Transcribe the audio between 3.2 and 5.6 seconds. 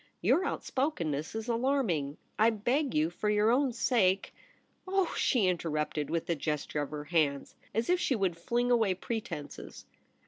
your own sake ''Oh!' she